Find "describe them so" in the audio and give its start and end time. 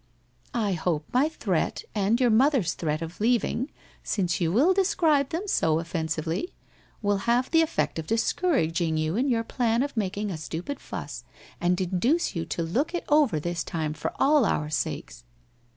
4.73-5.77